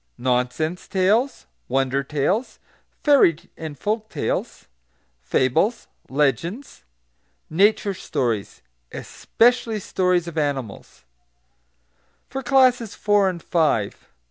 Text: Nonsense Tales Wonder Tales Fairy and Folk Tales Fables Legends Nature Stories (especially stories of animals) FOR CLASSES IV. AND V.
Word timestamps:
Nonsense 0.17 0.87
Tales 0.87 1.45
Wonder 1.67 2.01
Tales 2.03 2.57
Fairy 3.03 3.35
and 3.55 3.77
Folk 3.77 4.09
Tales 4.09 4.65
Fables 5.21 5.85
Legends 6.09 6.83
Nature 7.51 7.93
Stories 7.93 8.63
(especially 8.91 9.79
stories 9.79 10.27
of 10.27 10.39
animals) 10.39 11.05
FOR 12.31 12.41
CLASSES 12.41 12.95
IV. 12.95 13.09
AND 13.09 13.43
V. 13.43 13.91